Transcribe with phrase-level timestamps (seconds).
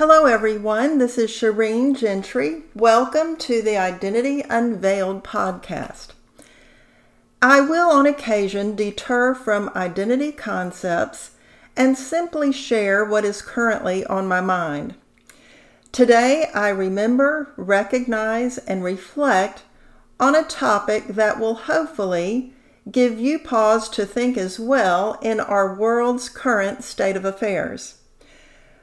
[0.00, 0.96] Hello, everyone.
[0.96, 2.62] This is Shireen Gentry.
[2.74, 6.12] Welcome to the Identity Unveiled podcast.
[7.42, 11.32] I will, on occasion, deter from identity concepts
[11.76, 14.94] and simply share what is currently on my mind.
[15.92, 19.64] Today, I remember, recognize, and reflect
[20.18, 22.54] on a topic that will hopefully
[22.90, 27.99] give you pause to think as well in our world's current state of affairs.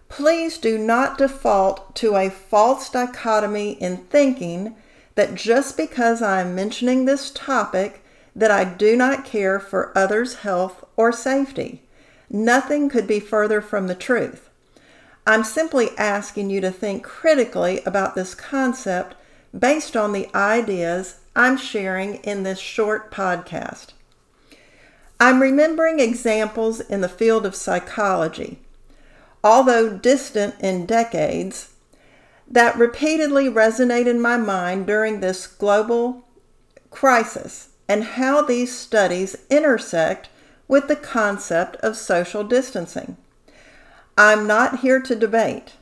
[0.09, 4.75] Please do not default to a false dichotomy in thinking
[5.15, 8.03] that just because I am mentioning this topic
[8.35, 11.81] that I do not care for others' health or safety.
[12.29, 14.49] Nothing could be further from the truth.
[15.25, 19.15] I'm simply asking you to think critically about this concept
[19.57, 23.87] based on the ideas I'm sharing in this short podcast.
[25.19, 28.59] I'm remembering examples in the field of psychology,
[29.47, 31.69] although distant in decades,
[32.49, 36.27] that repeatedly resonate in my mind during this global
[36.89, 40.27] crisis and how these studies intersect
[40.67, 43.15] with the concept of social distancing.
[44.17, 45.75] I'm not here to debate.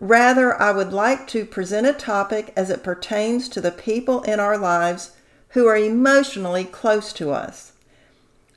[0.00, 4.40] Rather, I would like to present a topic as it pertains to the people in
[4.40, 5.12] our lives
[5.50, 7.72] who are emotionally close to us.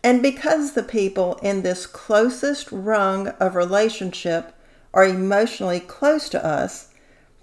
[0.03, 4.53] And because the people in this closest rung of relationship
[4.93, 6.89] are emotionally close to us,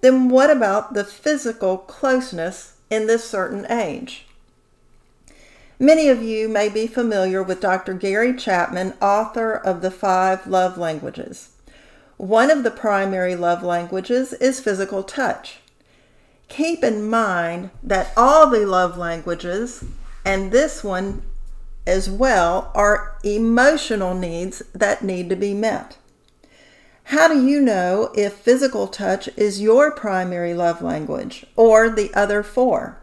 [0.00, 4.26] then what about the physical closeness in this certain age?
[5.78, 7.94] Many of you may be familiar with Dr.
[7.94, 11.50] Gary Chapman, author of The Five Love Languages.
[12.16, 15.60] One of the primary love languages is physical touch.
[16.48, 19.84] Keep in mind that all the love languages,
[20.24, 21.22] and this one
[21.88, 25.96] as well, are emotional needs that need to be met.
[27.04, 32.42] How do you know if physical touch is your primary love language or the other
[32.42, 33.00] four?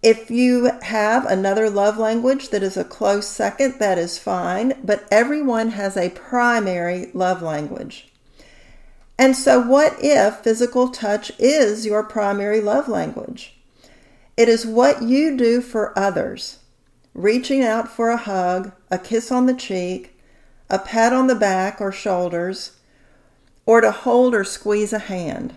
[0.00, 5.04] If you have another love language that is a close second, that is fine, but
[5.10, 8.12] everyone has a primary love language.
[9.18, 13.58] And so, what if physical touch is your primary love language?
[14.36, 16.58] It is what you do for others
[17.16, 20.20] reaching out for a hug, a kiss on the cheek,
[20.68, 22.72] a pat on the back or shoulders,
[23.64, 25.56] or to hold or squeeze a hand.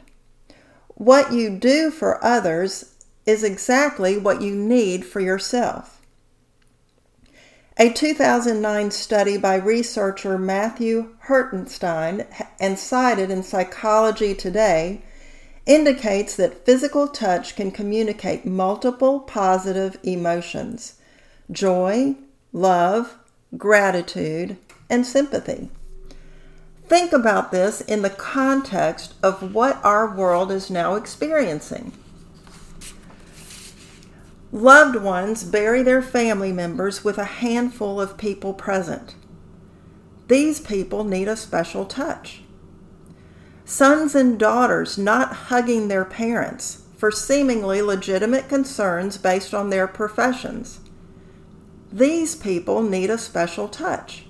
[0.87, 6.01] What you do for others is exactly what you need for yourself.
[7.77, 12.25] A 2009 study by researcher Matthew Hertenstein
[12.59, 15.01] and cited in Psychology Today
[15.65, 20.98] indicates that physical touch can communicate multiple positive emotions
[21.51, 22.15] joy,
[22.53, 23.17] love,
[23.57, 24.57] gratitude,
[24.89, 25.69] and sympathy.
[26.87, 31.91] Think about this in the context of what our world is now experiencing.
[34.51, 39.13] Loved ones bury their family members with a handful of people present.
[40.27, 42.41] These people need a special touch.
[43.65, 50.79] Sons and daughters not hugging their parents for seemingly legitimate concerns based on their professions.
[51.91, 54.25] These people need a special touch.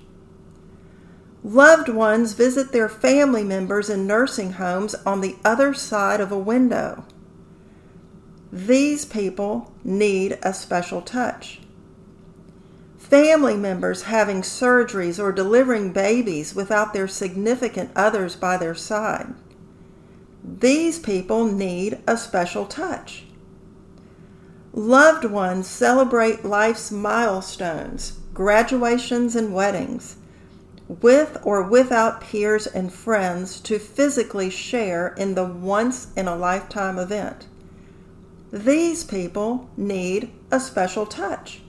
[1.42, 6.38] Loved ones visit their family members in nursing homes on the other side of a
[6.38, 7.04] window.
[8.52, 11.60] These people need a special touch.
[12.98, 19.34] Family members having surgeries or delivering babies without their significant others by their side.
[20.44, 23.24] These people need a special touch.
[24.82, 30.16] Loved ones celebrate life's milestones, graduations, and weddings,
[30.88, 36.98] with or without peers and friends to physically share in the once in a lifetime
[36.98, 37.46] event.
[38.50, 41.60] These people need a special touch.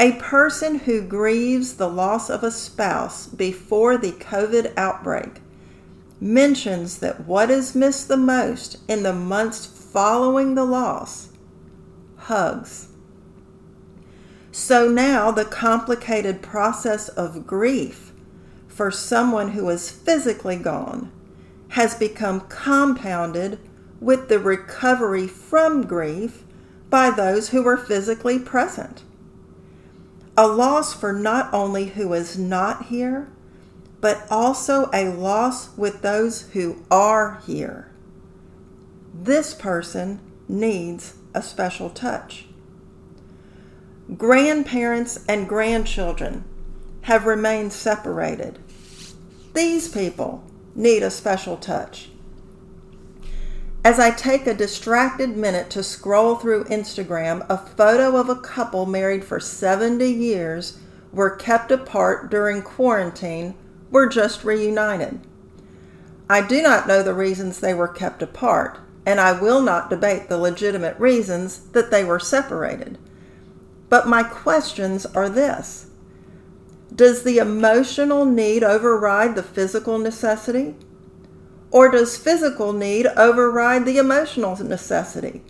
[0.00, 5.42] A person who grieves the loss of a spouse before the COVID outbreak
[6.20, 11.28] mentions that what is missed the most in the months following the loss
[12.26, 12.88] hugs.
[14.50, 18.12] So now the complicated process of grief
[18.66, 21.12] for someone who is physically gone
[21.68, 23.58] has become compounded
[24.00, 26.42] with the recovery from grief
[26.90, 29.02] by those who were physically present.
[30.36, 33.28] A loss for not only who is not here,
[34.00, 37.90] but also a loss with those who are here.
[39.14, 42.46] This person needs a special touch.
[44.16, 46.44] Grandparents and grandchildren
[47.02, 48.58] have remained separated.
[49.54, 50.44] These people
[50.74, 52.10] need a special touch.
[53.84, 58.84] As I take a distracted minute to scroll through Instagram, a photo of a couple
[58.84, 60.78] married for 70 years
[61.12, 63.54] were kept apart during quarantine
[63.90, 65.20] were just reunited.
[66.28, 70.28] I do not know the reasons they were kept apart, and I will not debate
[70.28, 72.98] the legitimate reasons that they were separated.
[73.88, 75.86] But my questions are this
[76.94, 80.74] Does the emotional need override the physical necessity?
[81.70, 85.42] Or does physical need override the emotional necessity?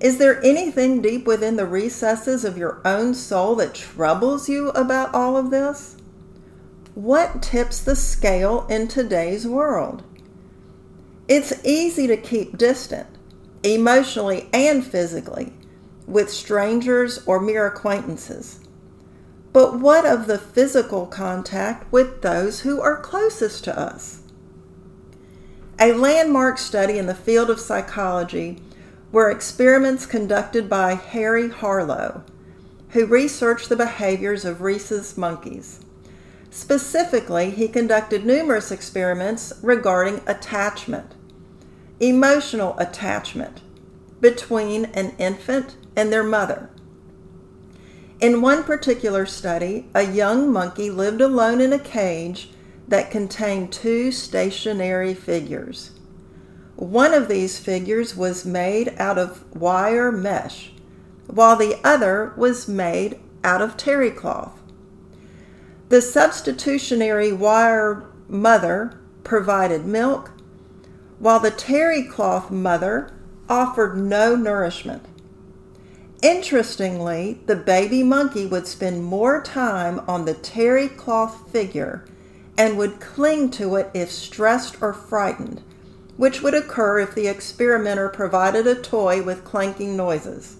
[0.00, 5.14] Is there anything deep within the recesses of your own soul that troubles you about
[5.14, 5.96] all of this?
[6.94, 10.02] What tips the scale in today's world?
[11.26, 13.06] It's easy to keep distant,
[13.62, 15.54] emotionally and physically,
[16.06, 18.60] with strangers or mere acquaintances.
[19.54, 24.20] But what of the physical contact with those who are closest to us?
[25.80, 28.62] A landmark study in the field of psychology
[29.10, 32.24] were experiments conducted by Harry Harlow,
[32.90, 35.80] who researched the behaviors of rhesus monkeys.
[36.54, 41.16] Specifically, he conducted numerous experiments regarding attachment,
[41.98, 43.60] emotional attachment
[44.20, 46.70] between an infant and their mother.
[48.20, 52.50] In one particular study, a young monkey lived alone in a cage
[52.86, 55.90] that contained two stationary figures.
[56.76, 60.70] One of these figures was made out of wire mesh,
[61.26, 64.60] while the other was made out of terry cloth.
[65.90, 70.32] The substitutionary wire mother provided milk,
[71.18, 73.10] while the terry cloth mother
[73.48, 75.04] offered no nourishment.
[76.22, 82.06] Interestingly, the baby monkey would spend more time on the terry cloth figure
[82.56, 85.62] and would cling to it if stressed or frightened,
[86.16, 90.56] which would occur if the experimenter provided a toy with clanking noises.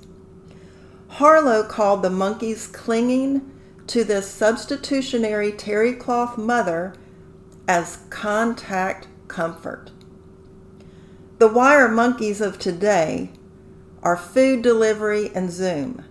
[1.09, 3.51] Harlow called the monkey's clinging
[3.89, 6.95] to this substitutionary terry cloth mother
[7.69, 9.91] as contact comfort.
[11.39, 13.31] The wire monkeys of today
[14.03, 16.05] are food delivery and Zoom.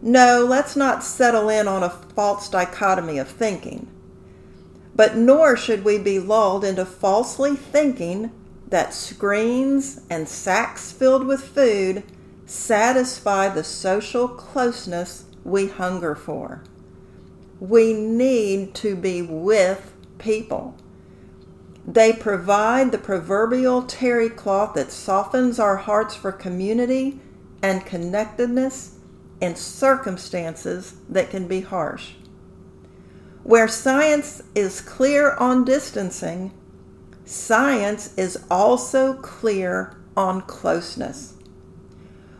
[0.00, 3.88] No, let's not settle in on a false dichotomy of thinking
[4.94, 8.30] but nor should we be lulled into falsely thinking
[8.68, 12.02] that screens and sacks filled with food
[12.46, 16.62] satisfy the social closeness we hunger for.
[17.62, 20.74] We need to be with people.
[21.86, 27.20] They provide the proverbial terry cloth that softens our hearts for community
[27.62, 28.98] and connectedness
[29.40, 32.14] in circumstances that can be harsh.
[33.44, 36.52] Where science is clear on distancing,
[37.24, 41.34] science is also clear on closeness.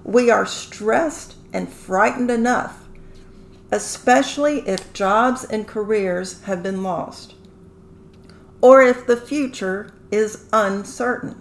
[0.02, 2.81] We are stressed and frightened enough,
[3.72, 7.34] especially if jobs and careers have been lost,
[8.60, 11.34] or if the future is uncertain.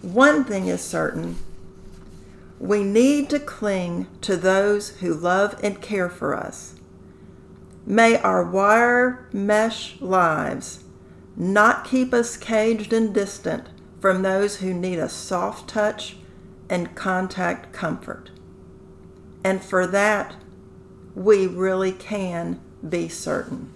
[0.00, 1.36] One thing is certain
[2.58, 6.76] we need to cling to those who love and care for us
[7.84, 10.84] May our wire mesh lives
[11.36, 13.68] not keep us caged and distant
[14.00, 16.16] from those who need a soft touch
[16.70, 18.30] and contact comfort.
[19.42, 20.36] And for that,
[21.14, 23.72] we really can be certain.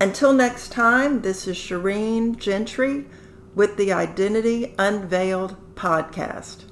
[0.00, 3.06] Until next time, this is Shireen Gentry
[3.54, 6.64] with the Identity Unveiled podcast.